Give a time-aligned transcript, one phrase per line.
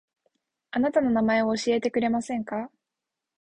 [0.71, 2.71] あなたの名前を教えてくれませんか